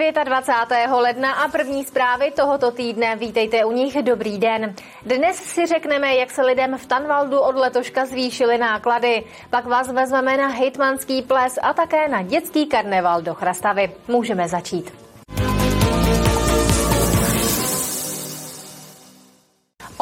Je 0.00 0.12
29. 0.24 0.96
ledna 0.96 1.32
a 1.32 1.48
první 1.48 1.84
zprávy 1.84 2.30
tohoto 2.30 2.70
týdne. 2.70 3.16
Vítejte 3.16 3.64
u 3.64 3.72
nich. 3.72 4.02
Dobrý 4.02 4.38
den. 4.38 4.74
Dnes 5.02 5.36
si 5.36 5.66
řekneme, 5.66 6.14
jak 6.14 6.30
se 6.30 6.42
lidem 6.42 6.78
v 6.78 6.86
Tanvaldu 6.86 7.40
od 7.40 7.56
letoška 7.56 8.06
zvýšily 8.06 8.58
náklady. 8.58 9.24
Pak 9.50 9.66
vás 9.66 9.92
vezmeme 9.92 10.36
na 10.36 10.48
hejtmanský 10.48 11.22
ples 11.22 11.58
a 11.62 11.72
také 11.72 12.08
na 12.08 12.22
dětský 12.22 12.66
karneval 12.66 13.22
do 13.22 13.34
Chrastavy. 13.34 13.90
Můžeme 14.08 14.48
začít. 14.48 14.99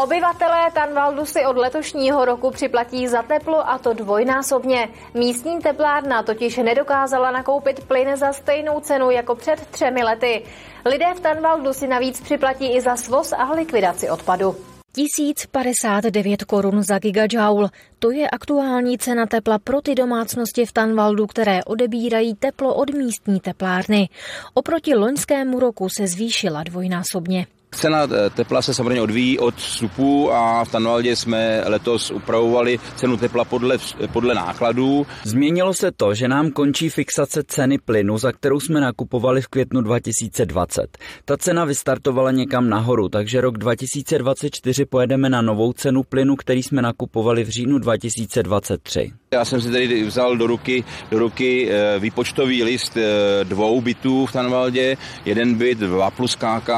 Obyvatelé 0.03 0.71
Tanvaldu 0.75 1.27
si 1.27 1.47
od 1.47 1.57
letošního 1.57 2.25
roku 2.25 2.51
připlatí 2.51 3.09
za 3.09 3.23
teplo 3.23 3.71
a 3.71 3.79
to 3.79 3.93
dvojnásobně. 3.93 4.89
Místní 5.15 5.59
teplárna 5.59 6.23
totiž 6.23 6.57
nedokázala 6.57 7.31
nakoupit 7.31 7.85
plyn 7.85 8.17
za 8.17 8.33
stejnou 8.33 8.81
cenu 8.81 9.11
jako 9.11 9.35
před 9.35 9.67
třemi 9.67 10.05
lety. 10.05 10.43
Lidé 10.85 11.07
v 11.17 11.21
Tanvaldu 11.21 11.73
si 11.73 11.87
navíc 11.87 12.21
připlatí 12.21 12.75
i 12.75 12.81
za 12.81 12.97
svoz 12.97 13.33
a 13.33 13.53
likvidaci 13.53 14.11
odpadu. 14.11 14.57
1059 14.93 16.45
korun 16.45 16.83
za 16.83 16.99
gigajoule. 16.99 17.71
To 17.99 18.11
je 18.11 18.31
aktuální 18.31 18.99
cena 18.99 19.27
tepla 19.27 19.59
pro 19.59 19.81
ty 19.81 19.95
domácnosti 19.95 20.67
v 20.67 20.73
Tanvaldu, 20.73 21.27
které 21.27 21.65
odebírají 21.65 22.35
teplo 22.35 22.75
od 22.75 22.91
místní 22.91 23.41
teplárny. 23.41 24.09
Oproti 24.55 24.95
loňskému 24.95 25.61
roku 25.61 25.89
se 25.89 26.07
zvýšila 26.07 26.63
dvojnásobně. 26.63 27.47
Cena 27.71 28.05
eh, 28.05 28.31
tepla 28.31 28.63
se 28.63 28.75
samozřejmě 28.75 29.03
odvíjí 29.03 29.39
od 29.39 29.55
vstupů 29.55 30.33
a 30.33 30.65
v 30.65 30.71
Tanvaldě 30.71 31.17
jsme 31.17 31.63
letos 31.67 32.11
upravovali 32.11 32.79
cenu 32.97 33.17
tepla 33.17 33.45
podle, 33.45 33.79
podle 34.13 34.35
nákladů. 34.35 35.07
Změnilo 35.25 35.75
se 35.75 35.93
to, 35.93 36.15
že 36.15 36.29
nám 36.29 36.51
končí 36.51 36.89
fixace 36.89 37.43
ceny 37.47 37.79
plynu, 37.79 38.19
za 38.19 38.33
kterou 38.33 38.61
jsme 38.61 38.81
nakupovali 38.81 39.43
v 39.43 39.49
květnu 39.49 39.81
2020. 39.81 40.99
Ta 41.25 41.37
cena 41.37 41.65
vystartovala 41.65 42.31
někam 42.31 42.69
nahoru, 42.69 43.09
takže 43.09 43.41
rok 43.41 43.59
2024 43.59 44.85
pojedeme 44.85 45.29
na 45.29 45.43
novou 45.43 45.73
cenu 45.73 46.03
plynu, 46.03 46.37
který 46.37 46.63
jsme 46.63 46.83
nakupovali 46.83 47.45
v 47.45 47.49
říjnu 47.49 47.79
2023. 47.79 49.13
Já 49.31 49.45
jsem 49.45 49.61
si 49.61 49.71
tady 49.71 50.03
vzal 50.05 50.37
do 50.37 50.47
ruky, 50.47 50.85
do 51.11 51.19
ruky 51.19 51.71
eh, 51.71 51.99
výpočtový 51.99 52.63
list 52.63 52.97
eh, 52.97 53.45
dvou 53.45 53.81
bytů 53.81 54.27
v 54.27 54.33
Tanvaldě. 54.33 54.97
Jeden 55.25 55.55
byt 55.55 55.79
2 55.79 56.11
plus 56.11 56.37
KK, 56.37 56.71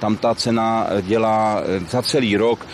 tam 0.00 0.16
ta 0.16 0.33
cena 0.34 0.86
dělá 1.00 1.62
eh, 1.62 1.80
za 1.90 2.02
celý 2.02 2.36
rok 2.36 2.66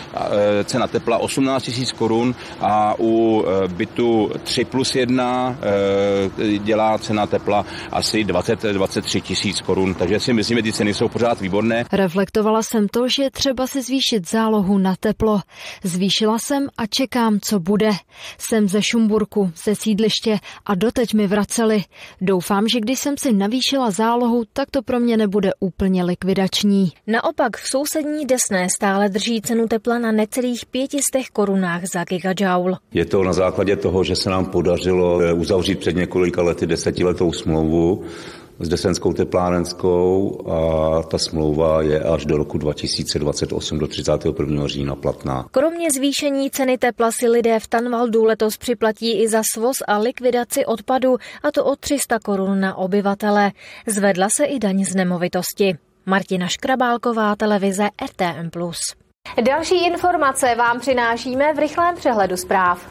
cena 0.65 0.87
tepla 0.87 1.17
18 1.17 1.67
000 1.77 1.91
korun 1.97 2.35
a 2.59 2.95
u 2.99 3.45
bytu 3.67 4.31
3 4.43 4.65
plus 4.65 4.95
1 4.95 5.57
dělá 6.57 6.97
cena 6.97 7.27
tepla 7.27 7.65
asi 7.91 8.25
20-23 8.25 9.21
tisíc 9.21 9.61
korun, 9.61 9.93
takže 9.93 10.19
si 10.19 10.33
myslím, 10.33 10.57
že 10.57 10.63
ty 10.63 10.73
ceny 10.73 10.93
jsou 10.93 11.09
pořád 11.09 11.41
výborné. 11.41 11.85
Reflektovala 11.91 12.63
jsem 12.63 12.87
to, 12.87 13.07
že 13.07 13.29
třeba 13.31 13.67
si 13.67 13.81
zvýšit 13.81 14.29
zálohu 14.29 14.77
na 14.77 14.95
teplo. 14.99 15.41
Zvýšila 15.83 16.39
jsem 16.39 16.67
a 16.77 16.85
čekám, 16.85 17.39
co 17.41 17.59
bude. 17.59 17.91
Jsem 18.37 18.67
ze 18.67 18.81
Šumbur 18.81 19.11
Šumburku, 19.11 19.51
ze 19.55 19.75
sídliště 19.75 20.39
a 20.65 20.75
doteď 20.75 21.13
mi 21.13 21.27
vraceli. 21.27 21.83
Doufám, 22.21 22.67
že 22.67 22.79
když 22.79 22.99
jsem 22.99 23.17
si 23.17 23.33
navýšila 23.33 23.91
zálohu, 23.91 24.43
tak 24.53 24.71
to 24.71 24.81
pro 24.81 24.99
mě 24.99 25.17
nebude 25.17 25.51
úplně 25.59 26.03
likvidační. 26.03 26.91
Naopak 27.07 27.50
v 27.57 27.67
sousední 27.67 28.25
Desné 28.25 28.67
stále 28.75 29.09
drží 29.09 29.41
cenu 29.41 29.67
tepla 29.67 29.99
na 29.99 30.11
necelých 30.11 30.65
500 30.65 31.01
korunách 31.33 31.85
za 31.85 32.03
gigajoule. 32.03 32.77
Je 32.93 33.05
to 33.05 33.23
na 33.23 33.33
základě 33.33 33.75
toho, 33.75 34.03
že 34.03 34.15
se 34.15 34.29
nám 34.29 34.45
podařilo 34.45 35.21
eh, 35.21 35.33
uzavřít 35.33 35.79
před 35.79 35.95
několika 35.95 36.41
lety 36.41 36.67
desetiletou 36.67 37.33
smlouvu 37.33 38.03
s 38.61 38.69
Desenskou 38.69 39.13
teplárenskou 39.13 40.41
a 40.51 41.03
ta 41.03 41.17
smlouva 41.17 41.81
je 41.81 41.99
až 41.99 42.25
do 42.25 42.37
roku 42.37 42.57
2028 42.57 43.79
do 43.79 43.87
31. 43.87 44.67
října 44.67 44.95
platná. 44.95 45.45
Kromě 45.51 45.91
zvýšení 45.91 46.51
ceny 46.51 46.77
tepla 46.77 47.09
si 47.19 47.27
lidé 47.27 47.59
v 47.59 47.67
Tanvaldu 47.67 48.23
letos 48.23 48.57
připlatí 48.57 49.21
i 49.21 49.27
za 49.27 49.41
svoz 49.53 49.77
a 49.87 49.97
likvidaci 49.97 50.65
odpadu 50.65 51.17
a 51.43 51.51
to 51.51 51.65
o 51.65 51.75
300 51.75 52.19
korun 52.19 52.59
na 52.59 52.75
obyvatele. 52.75 53.51
Zvedla 53.87 54.27
se 54.37 54.45
i 54.45 54.59
daň 54.59 54.83
z 54.85 54.95
nemovitosti. 54.95 55.77
Martina 56.05 56.47
Škrabálková, 56.47 57.35
televize 57.35 57.89
RTM+. 58.05 58.49
Další 59.45 59.85
informace 59.85 60.55
vám 60.55 60.79
přinášíme 60.79 61.53
v 61.53 61.59
rychlém 61.59 61.95
přehledu 61.95 62.37
zpráv. 62.37 62.87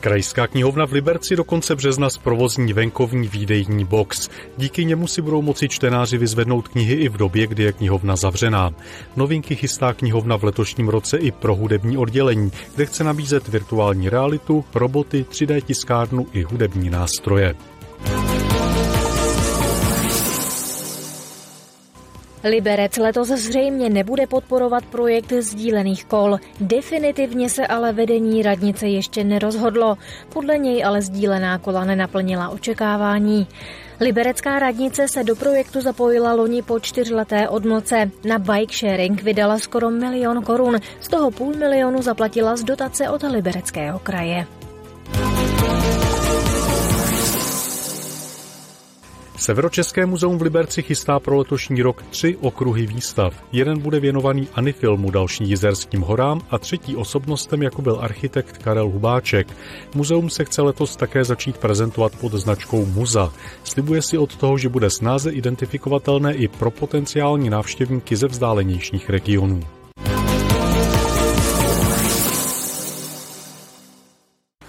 Krajská 0.00 0.46
knihovna 0.46 0.86
v 0.86 0.92
Liberci 0.92 1.36
do 1.36 1.44
konce 1.44 1.74
března 1.74 2.10
zprovozní 2.10 2.72
venkovní 2.72 3.28
výdejní 3.28 3.84
box. 3.84 4.28
Díky 4.56 4.84
němu 4.84 5.06
si 5.06 5.22
budou 5.22 5.42
moci 5.42 5.68
čtenáři 5.68 6.18
vyzvednout 6.18 6.68
knihy 6.68 6.94
i 6.94 7.08
v 7.08 7.16
době, 7.16 7.46
kdy 7.46 7.62
je 7.62 7.72
knihovna 7.72 8.16
zavřená. 8.16 8.70
Novinky 9.16 9.56
chystá 9.56 9.92
knihovna 9.92 10.36
v 10.36 10.44
letošním 10.44 10.88
roce 10.88 11.16
i 11.16 11.30
pro 11.30 11.54
hudební 11.54 11.96
oddělení, 11.96 12.52
kde 12.74 12.86
chce 12.86 13.04
nabízet 13.04 13.48
virtuální 13.48 14.08
realitu, 14.08 14.64
roboty, 14.74 15.26
3D 15.30 15.60
tiskárnu 15.60 16.26
i 16.32 16.42
hudební 16.42 16.90
nástroje. 16.90 17.54
Liberec 22.50 22.96
letos 22.96 23.28
zřejmě 23.28 23.90
nebude 23.90 24.26
podporovat 24.26 24.84
projekt 24.84 25.32
sdílených 25.32 26.04
kol. 26.04 26.38
Definitivně 26.60 27.50
se 27.50 27.66
ale 27.66 27.92
vedení 27.92 28.42
radnice 28.42 28.88
ještě 28.88 29.24
nerozhodlo. 29.24 29.96
Podle 30.32 30.58
něj 30.58 30.84
ale 30.84 31.02
sdílená 31.02 31.58
kola 31.58 31.84
nenaplnila 31.84 32.48
očekávání. 32.48 33.46
Liberecká 34.00 34.58
radnice 34.58 35.08
se 35.08 35.24
do 35.24 35.36
projektu 35.36 35.80
zapojila 35.80 36.32
loni 36.32 36.62
po 36.62 36.80
čtyřleté 36.80 37.48
odmlce. 37.48 38.10
Na 38.24 38.38
bike 38.38 38.74
sharing 38.74 39.22
vydala 39.22 39.58
skoro 39.58 39.90
milion 39.90 40.42
korun, 40.42 40.78
z 41.00 41.08
toho 41.08 41.30
půl 41.30 41.54
milionu 41.54 42.02
zaplatila 42.02 42.56
z 42.56 42.64
dotace 42.64 43.08
od 43.10 43.22
Libereckého 43.22 43.98
kraje. 43.98 44.46
Severočeské 49.36 50.06
muzeum 50.06 50.38
v 50.38 50.42
Liberci 50.42 50.82
chystá 50.82 51.20
pro 51.20 51.36
letošní 51.36 51.82
rok 51.82 52.02
tři 52.02 52.36
okruhy 52.40 52.86
výstav. 52.86 53.34
Jeden 53.52 53.78
bude 53.78 54.00
věnovaný 54.00 54.48
Anifilmu, 54.54 55.10
další 55.10 55.48
Jizerským 55.48 56.00
horám 56.00 56.40
a 56.50 56.58
třetí 56.58 56.96
osobnostem, 56.96 57.62
jako 57.62 57.82
byl 57.82 57.98
architekt 58.00 58.58
Karel 58.58 58.88
Hubáček. 58.88 59.46
Muzeum 59.94 60.30
se 60.30 60.44
chce 60.44 60.62
letos 60.62 60.96
také 60.96 61.24
začít 61.24 61.58
prezentovat 61.58 62.12
pod 62.20 62.32
značkou 62.32 62.86
Muza. 62.86 63.32
Slibuje 63.64 64.02
si 64.02 64.18
od 64.18 64.36
toho, 64.36 64.58
že 64.58 64.68
bude 64.68 64.90
snáze 64.90 65.30
identifikovatelné 65.30 66.34
i 66.34 66.48
pro 66.48 66.70
potenciální 66.70 67.50
návštěvníky 67.50 68.16
ze 68.16 68.26
vzdálenějších 68.26 69.10
regionů. 69.10 69.60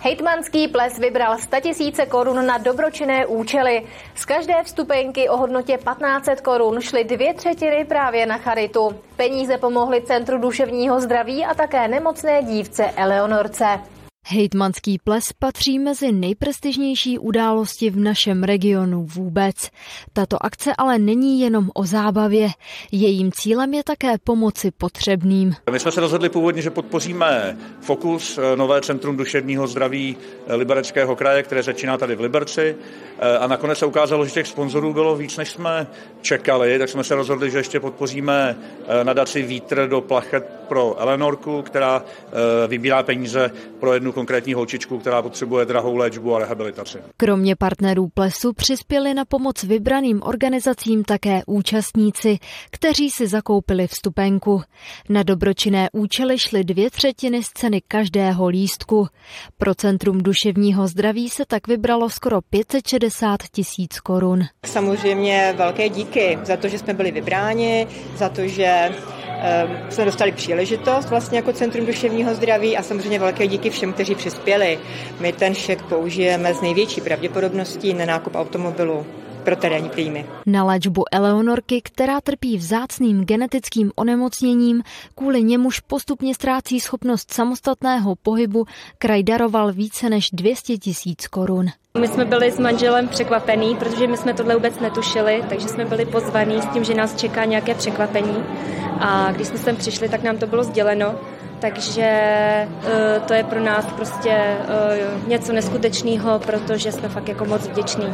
Hejtmanský 0.07 0.67
ples 0.67 0.99
vybral 0.99 1.37
100 1.37 1.59
tisíce 1.61 2.05
korun 2.05 2.45
na 2.45 2.57
dobročinné 2.57 3.25
účely. 3.25 3.83
Z 4.15 4.25
každé 4.25 4.63
vstupenky 4.63 5.29
o 5.29 5.37
hodnotě 5.37 5.77
1500 5.77 6.41
korun 6.41 6.81
šly 6.81 7.03
dvě 7.03 7.33
třetiny 7.33 7.85
právě 7.85 8.25
na 8.25 8.37
charitu. 8.37 8.95
Peníze 9.15 9.57
pomohly 9.57 10.01
Centru 10.01 10.37
duševního 10.37 11.01
zdraví 11.01 11.45
a 11.45 11.53
také 11.53 11.87
nemocné 11.87 12.43
dívce 12.43 12.91
Eleonorce. 12.95 13.79
Hejtmanský 14.29 14.97
ples 15.03 15.33
patří 15.39 15.79
mezi 15.79 16.11
nejprestižnější 16.11 17.19
události 17.19 17.89
v 17.89 17.99
našem 17.99 18.43
regionu 18.43 19.03
vůbec. 19.03 19.55
Tato 20.13 20.45
akce 20.45 20.73
ale 20.77 20.99
není 20.99 21.39
jenom 21.39 21.69
o 21.73 21.85
zábavě. 21.85 22.49
Jejím 22.91 23.31
cílem 23.31 23.73
je 23.73 23.83
také 23.83 24.17
pomoci 24.23 24.71
potřebným. 24.71 25.55
My 25.71 25.79
jsme 25.79 25.91
se 25.91 26.01
rozhodli 26.01 26.29
původně, 26.29 26.61
že 26.61 26.69
podpoříme 26.69 27.57
Fokus, 27.81 28.37
eh, 28.37 28.55
nové 28.55 28.81
centrum 28.81 29.17
duševního 29.17 29.67
zdraví 29.67 30.17
eh, 30.47 30.55
Libereckého 30.55 31.15
kraje, 31.15 31.43
které 31.43 31.63
začíná 31.63 31.97
tady 31.97 32.15
v 32.15 32.21
Liberci. 32.21 32.75
Eh, 33.19 33.37
a 33.37 33.47
nakonec 33.47 33.77
se 33.77 33.85
ukázalo, 33.85 34.25
že 34.25 34.31
těch 34.31 34.47
sponzorů 34.47 34.93
bylo 34.93 35.15
víc, 35.15 35.37
než 35.37 35.49
jsme 35.49 35.87
čekali, 36.21 36.79
tak 36.79 36.89
jsme 36.89 37.03
se 37.03 37.15
rozhodli, 37.15 37.51
že 37.51 37.57
ještě 37.57 37.79
podpoříme 37.79 38.57
nadaci 39.03 39.41
Vítr 39.41 39.87
do 39.87 40.01
plachet 40.01 40.49
pro 40.67 40.95
Eleanorku, 40.99 41.61
která 41.61 42.03
vybírá 42.67 43.03
peníze 43.03 43.51
pro 43.79 43.93
jednu 43.93 44.11
konkrétní 44.17 44.53
holčičku, 44.53 44.99
která 44.99 45.21
potřebuje 45.21 45.65
drahou 45.65 45.95
léčbu 45.95 46.35
a 46.35 46.39
rehabilitaci. 46.39 46.97
Kromě 47.17 47.55
partnerů 47.55 48.07
plesu 48.13 48.53
přispěli 48.53 49.13
na 49.13 49.25
pomoc 49.25 49.63
vybraným 49.63 50.21
organizacím 50.23 51.03
také 51.03 51.41
účastníci, 51.47 52.37
kteří 52.71 53.09
si 53.09 53.27
zakoupili 53.27 53.87
vstupenku. 53.87 54.61
Na 55.09 55.23
dobročinné 55.23 55.89
účely 55.93 56.39
šly 56.39 56.63
dvě 56.63 56.89
třetiny 56.91 57.43
z 57.43 57.49
ceny 57.49 57.81
každého 57.87 58.47
lístku. 58.47 59.07
Pro 59.57 59.75
Centrum 59.75 60.17
duševního 60.17 60.87
zdraví 60.87 61.29
se 61.29 61.43
tak 61.47 61.67
vybralo 61.67 62.09
skoro 62.09 62.41
560 62.41 63.39
tisíc 63.51 63.99
korun. 63.99 64.43
Samozřejmě 64.65 65.53
velké 65.57 65.89
díky 65.89 66.39
za 66.43 66.57
to, 66.57 66.67
že 66.67 66.79
jsme 66.79 66.93
byli 66.93 67.11
vybráni, 67.11 67.87
za 68.15 68.29
to, 68.29 68.47
že 68.47 68.89
jsme 69.89 70.05
dostali 70.05 70.31
příležitost 70.31 71.09
vlastně 71.09 71.37
jako 71.37 71.53
Centrum 71.53 71.85
duševního 71.85 72.35
zdraví 72.35 72.77
a 72.77 72.83
samozřejmě 72.83 73.19
velké 73.19 73.47
díky 73.47 73.69
všem, 73.69 73.93
kteří 73.93 74.15
přispěli. 74.15 74.79
My 75.19 75.31
ten 75.31 75.55
šek 75.55 75.81
použijeme 75.81 76.53
s 76.53 76.61
největší 76.61 77.01
pravděpodobností 77.01 77.93
na 77.93 78.05
nákup 78.05 78.35
automobilu 78.35 79.05
pro 79.47 79.55
terénní 79.55 79.89
příjmy. 79.89 80.25
Na 80.45 80.63
léčbu 80.63 81.03
Eleonorky, 81.11 81.81
která 81.81 82.21
trpí 82.21 82.57
vzácným 82.57 83.25
genetickým 83.25 83.91
onemocněním, 83.95 84.83
kvůli 85.15 85.43
němuž 85.43 85.79
postupně 85.79 86.35
ztrácí 86.35 86.79
schopnost 86.79 87.33
samostatného 87.33 88.15
pohybu, 88.15 88.65
kraj 88.97 89.23
daroval 89.23 89.73
více 89.73 90.09
než 90.09 90.29
200 90.33 90.77
tisíc 90.77 91.27
korun. 91.27 91.65
My 91.99 92.07
jsme 92.07 92.25
byli 92.25 92.51
s 92.51 92.59
manželem 92.59 93.07
překvapení, 93.07 93.75
protože 93.75 94.07
my 94.07 94.17
jsme 94.17 94.33
tohle 94.33 94.55
vůbec 94.55 94.79
netušili, 94.79 95.43
takže 95.49 95.67
jsme 95.67 95.85
byli 95.85 96.05
pozvaní 96.05 96.61
s 96.61 96.65
tím, 96.65 96.83
že 96.83 96.93
nás 96.93 97.15
čeká 97.15 97.45
nějaké 97.45 97.75
překvapení. 97.75 98.43
A 98.99 99.31
když 99.31 99.47
jsme 99.47 99.57
sem 99.57 99.75
přišli, 99.75 100.09
tak 100.09 100.23
nám 100.23 100.37
to 100.37 100.47
bylo 100.47 100.63
sděleno. 100.63 101.15
Takže 101.59 102.01
eh, 102.01 103.21
to 103.27 103.33
je 103.33 103.43
pro 103.43 103.59
nás 103.59 103.85
prostě 103.85 104.29
eh, 104.29 105.27
něco 105.27 105.53
neskutečného, 105.53 106.39
protože 106.39 106.91
jsme 106.91 107.09
fakt 107.09 107.27
jako 107.27 107.45
moc 107.45 107.67
vděční 107.67 108.07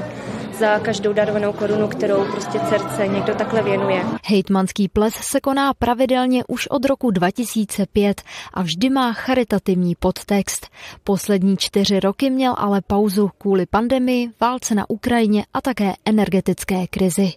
za 0.60 0.80
každou 0.80 1.14
darovanou 1.14 1.54
korunu, 1.54 1.88
kterou 1.88 2.26
prostě 2.32 2.60
srdce 2.60 3.08
někdo 3.08 3.36
takhle 3.36 3.64
věnuje. 3.64 4.04
Hejtmanský 4.26 4.88
ples 4.88 5.14
se 5.14 5.42
koná 5.42 5.74
pravidelně 5.74 6.44
už 6.48 6.68
od 6.68 6.86
roku 6.86 7.12
2005 7.12 8.22
a 8.54 8.62
vždy 8.62 8.90
má 8.90 9.14
charitativní 9.14 9.96
podtext. 9.96 10.68
Poslední 11.04 11.58
čtyři 11.58 12.00
roky 12.00 12.30
měl 12.30 12.56
ale 12.58 12.82
pauzu 12.82 13.32
kvůli 13.38 13.66
pandemii, 13.66 14.30
válce 14.42 14.76
na 14.76 14.90
Ukrajině 14.90 15.46
a 15.54 15.62
také 15.62 15.94
energetické 16.06 16.88
krizi. 16.88 17.34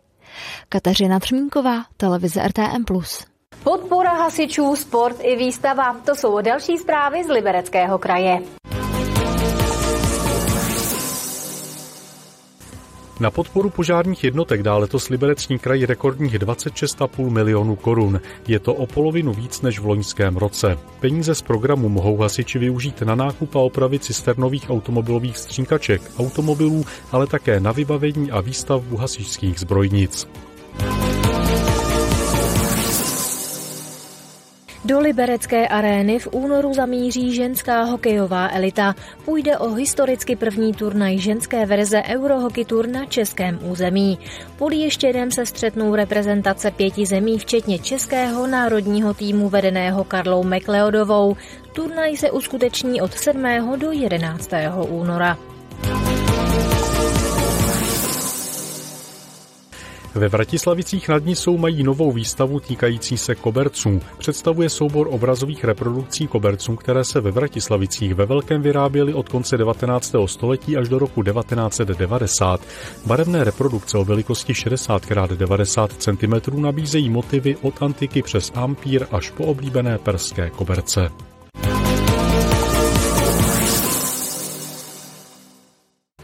Kateřina 0.68 1.20
Třmínková, 1.20 1.84
televize 1.96 2.48
RTM+. 2.48 2.84
Podpora 3.66 4.12
hasičů, 4.12 4.76
sport 4.76 5.16
i 5.22 5.36
výstava. 5.36 6.00
To 6.04 6.14
jsou 6.14 6.40
další 6.40 6.78
zprávy 6.78 7.24
z 7.24 7.28
Libereckého 7.28 7.98
kraje. 7.98 8.38
Na 13.20 13.30
podporu 13.30 13.70
požárních 13.70 14.24
jednotek 14.24 14.62
dá 14.62 14.76
letos 14.76 15.08
Liberecký 15.08 15.58
kraj 15.58 15.84
rekordních 15.86 16.38
26,5 16.38 17.30
milionů 17.30 17.76
korun. 17.76 18.20
Je 18.48 18.58
to 18.58 18.74
o 18.74 18.86
polovinu 18.86 19.32
víc 19.32 19.62
než 19.62 19.78
v 19.78 19.86
loňském 19.86 20.36
roce. 20.36 20.78
Peníze 21.00 21.34
z 21.34 21.42
programu 21.42 21.88
mohou 21.88 22.16
hasiči 22.16 22.58
využít 22.58 23.02
na 23.02 23.14
nákup 23.14 23.56
a 23.56 23.58
opravy 23.58 23.98
cisternových 23.98 24.70
automobilových 24.70 25.38
střínkaček, 25.38 26.02
automobilů, 26.18 26.84
ale 27.12 27.26
také 27.26 27.60
na 27.60 27.72
vybavení 27.72 28.30
a 28.30 28.40
výstavbu 28.40 28.96
hasičských 28.96 29.60
zbrojnic. 29.60 30.28
Do 34.86 35.00
Liberecké 35.00 35.68
arény 35.68 36.18
v 36.18 36.28
únoru 36.32 36.74
zamíří 36.74 37.34
ženská 37.34 37.82
hokejová 37.82 38.50
elita. 38.52 38.94
Půjde 39.24 39.58
o 39.58 39.70
historicky 39.70 40.36
první 40.36 40.72
turnaj 40.72 41.18
ženské 41.18 41.66
verze 41.66 42.02
Eurohockey 42.02 42.64
Tour 42.64 42.88
na 42.88 43.04
českém 43.04 43.58
území. 43.62 44.18
Pod 44.58 44.72
ještědem 44.72 45.32
se 45.32 45.46
střetnou 45.46 45.94
reprezentace 45.94 46.70
pěti 46.70 47.06
zemí, 47.06 47.38
včetně 47.38 47.78
českého 47.78 48.46
národního 48.46 49.14
týmu 49.14 49.48
vedeného 49.48 50.04
Karlou 50.04 50.44
McLeodovou. 50.44 51.36
Turnaj 51.72 52.16
se 52.16 52.30
uskuteční 52.30 53.00
od 53.00 53.14
7. 53.14 53.44
do 53.78 53.92
11. 53.92 54.50
února. 54.88 55.38
Ve 60.16 60.28
Vratislavicích 60.28 61.08
nad 61.08 61.24
Nisou 61.24 61.58
mají 61.58 61.82
novou 61.82 62.12
výstavu 62.12 62.60
týkající 62.60 63.16
se 63.16 63.34
koberců. 63.34 64.00
Představuje 64.18 64.68
soubor 64.68 65.08
obrazových 65.10 65.64
reprodukcí 65.64 66.26
koberců, 66.26 66.76
které 66.76 67.04
se 67.04 67.20
ve 67.20 67.30
Vratislavicích 67.30 68.14
ve 68.14 68.26
velkém 68.26 68.62
vyráběly 68.62 69.14
od 69.14 69.28
konce 69.28 69.56
19. 69.56 70.14
století 70.26 70.76
až 70.76 70.88
do 70.88 70.98
roku 70.98 71.22
1990. 71.22 72.60
Barevné 73.06 73.44
reprodukce 73.44 73.98
o 73.98 74.04
velikosti 74.04 74.54
60 74.54 75.02
x 75.10 75.36
90 75.36 75.92
cm 75.92 76.62
nabízejí 76.62 77.10
motivy 77.10 77.56
od 77.62 77.82
antiky 77.82 78.22
přes 78.22 78.52
ampír 78.54 79.06
až 79.10 79.30
po 79.30 79.44
oblíbené 79.44 79.98
perské 79.98 80.50
koberce. 80.50 81.10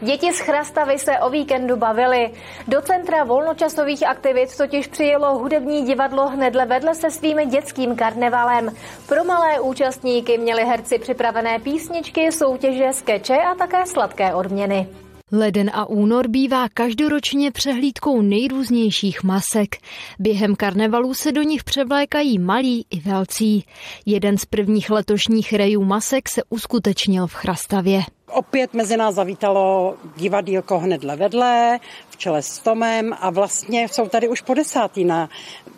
Děti 0.03 0.33
z 0.33 0.39
Chrastavy 0.39 0.99
se 0.99 1.19
o 1.19 1.29
víkendu 1.29 1.75
bavily. 1.75 2.31
Do 2.67 2.81
centra 2.81 3.23
volnočasových 3.23 4.07
aktivit 4.07 4.57
totiž 4.57 4.87
přijelo 4.87 5.37
hudební 5.37 5.85
divadlo 5.85 6.27
hnedle 6.27 6.65
vedle 6.65 6.95
se 6.95 7.11
svým 7.11 7.49
dětským 7.49 7.95
karnevalem. 7.95 8.69
Pro 9.07 9.23
malé 9.23 9.59
účastníky 9.59 10.37
měli 10.37 10.65
herci 10.65 10.99
připravené 10.99 11.59
písničky, 11.59 12.31
soutěže, 12.31 12.93
skeče 12.93 13.37
a 13.37 13.55
také 13.55 13.85
sladké 13.85 14.33
odměny. 14.33 15.02
Leden 15.35 15.71
a 15.73 15.85
únor 15.85 16.27
bývá 16.27 16.69
každoročně 16.69 17.51
přehlídkou 17.51 18.21
nejrůznějších 18.21 19.23
masek. 19.23 19.75
Během 20.19 20.55
karnevalů 20.55 21.13
se 21.13 21.31
do 21.31 21.41
nich 21.41 21.63
převlékají 21.63 22.39
malí 22.39 22.85
i 22.89 22.99
velcí. 22.99 23.65
Jeden 24.05 24.37
z 24.37 24.45
prvních 24.45 24.89
letošních 24.89 25.53
rejů 25.53 25.83
masek 25.83 26.29
se 26.29 26.41
uskutečnil 26.49 27.27
v 27.27 27.33
Chrastavě. 27.33 28.01
Opět 28.31 28.73
mezi 28.73 28.97
nás 28.97 29.15
zavítalo 29.15 29.95
divadílko 30.17 30.79
hnedle 30.79 31.15
vedle, 31.15 31.79
čele 32.23 32.41
s 32.41 32.59
Tomem 32.59 33.15
a 33.19 33.29
vlastně 33.29 33.87
jsou 33.87 34.07
tady 34.07 34.27
už 34.27 34.41
po 34.41 34.53
desátý 34.53 35.05
na, 35.05 35.29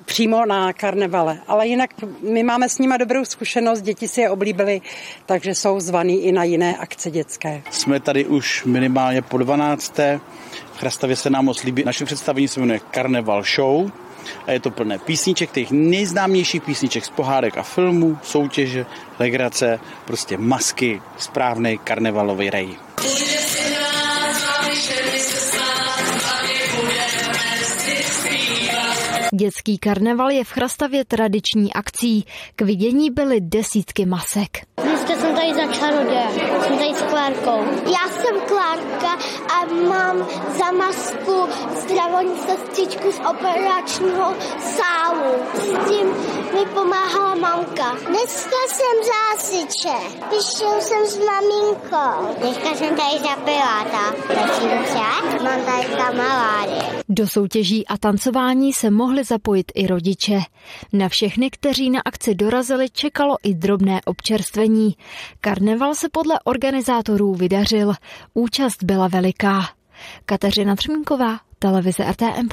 přímo 0.06 0.46
na 0.46 0.74
karnevale. 0.74 1.40
Ale 1.48 1.68
jinak 1.68 1.90
my 2.22 2.44
máme 2.44 2.70
s 2.70 2.78
nimi 2.78 2.98
dobrou 2.98 3.26
zkušenost, 3.26 3.82
děti 3.82 4.08
si 4.08 4.22
je 4.22 4.30
oblíbily, 4.30 4.82
takže 5.26 5.56
jsou 5.56 5.80
zvaný 5.80 6.24
i 6.24 6.32
na 6.32 6.44
jiné 6.44 6.78
akce 6.78 7.12
dětské. 7.12 7.62
Jsme 7.72 8.00
tady 8.00 8.26
už 8.26 8.66
minimálně 8.66 9.22
po 9.22 9.38
12. 9.38 9.98
V 10.74 10.78
Chrastavě 10.78 11.16
se 11.16 11.30
nám 11.30 11.46
moc 11.46 11.64
líbí. 11.64 11.84
Naše 11.84 12.06
představení 12.06 12.48
se 12.48 12.60
jmenuje 12.60 12.80
Karneval 12.92 13.44
Show 13.44 13.90
a 14.48 14.52
je 14.52 14.60
to 14.60 14.72
plné 14.72 14.98
písniček, 14.98 15.52
těch 15.52 15.72
nejznámějších 15.72 16.62
písniček 16.62 17.06
z 17.06 17.10
pohádek 17.10 17.58
a 17.58 17.64
filmů, 17.64 18.18
soutěže, 18.24 18.86
legrace, 19.20 19.80
prostě 20.06 20.38
masky, 20.38 21.02
správný 21.18 21.78
karnevalový 21.84 22.50
rej. 22.50 22.78
Dětský 29.38 29.78
karneval 29.78 30.32
je 30.32 30.44
v 30.44 30.50
Chrastavě 30.50 31.06
tradiční 31.06 31.74
akcí. 31.74 32.26
K 32.56 32.62
vidění 32.62 33.12
byly 33.12 33.42
desítky 33.42 34.06
masek. 34.06 34.50
Dneska 34.84 35.16
jsem 35.16 35.36
tady 35.36 35.54
za 35.54 35.74
čaroděje, 35.74 36.28
jsem 36.64 36.78
tady 36.78 36.94
s 36.96 37.02
Klárkou. 37.02 37.60
Já 37.92 38.10
jsem 38.10 38.42
Klárka 38.48 39.12
a 39.56 39.66
mám 39.90 40.28
za 40.58 40.72
masku 40.72 41.48
zdravotní 41.82 42.38
sestřičku 42.38 43.12
z 43.12 43.20
operačního 43.30 44.34
sálu. 44.60 45.34
S 45.54 45.90
tím 45.90 46.08
mi 46.54 46.66
pomáhala 46.74 47.36
mamka. 47.36 47.96
Dneska 48.08 48.58
jsem 48.68 48.96
zásiče. 49.14 50.18
Přišel 50.30 50.82
jsem 50.82 51.06
s 51.06 51.20
maminkou. 51.20 52.36
Dneska 52.40 52.76
jsem 52.76 52.96
tady 52.96 53.20
za 53.20 53.36
piláta. 53.36 54.04
Mám 55.44 55.62
tady 55.62 55.86
kamarády. 55.98 56.45
Do 57.18 57.28
soutěží 57.28 57.88
a 57.88 57.98
tancování 57.98 58.74
se 58.74 58.92
mohli 58.92 59.24
zapojit 59.24 59.72
i 59.76 59.88
rodiče. 59.88 60.40
Na 60.94 61.10
všechny, 61.10 61.50
kteří 61.50 61.90
na 61.90 62.02
akci 62.06 62.36
dorazili, 62.36 62.90
čekalo 62.90 63.36
i 63.44 63.54
drobné 63.54 64.02
občerstvení. 64.06 64.96
Karneval 65.42 65.96
se 65.96 66.08
podle 66.12 66.40
organizátorů 66.44 67.34
vydařil. 67.34 67.94
Účast 68.34 68.84
byla 68.84 69.08
veliká. 69.08 69.62
Kateřina 70.26 70.76
Třmínková, 70.76 71.40
televize 71.60 72.04
RTM+. 72.12 72.48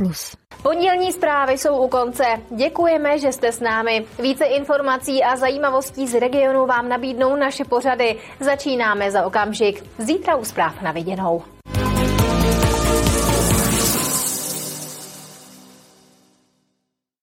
Pondělní 0.62 1.12
zprávy 1.12 1.58
jsou 1.58 1.84
u 1.84 1.88
konce. 1.88 2.24
Děkujeme, 2.56 3.18
že 3.18 3.32
jste 3.32 3.52
s 3.52 3.60
námi. 3.60 4.04
Více 4.22 4.44
informací 4.44 5.22
a 5.22 5.36
zajímavostí 5.36 6.06
z 6.06 6.20
regionu 6.20 6.66
vám 6.66 6.88
nabídnou 6.88 7.36
naše 7.36 7.64
pořady. 7.64 8.16
Začínáme 8.40 9.10
za 9.10 9.26
okamžik. 9.26 9.84
Zítra 9.98 10.36
u 10.36 10.44
zpráv 10.44 10.82
na 10.82 10.92
viděnou. 10.92 11.42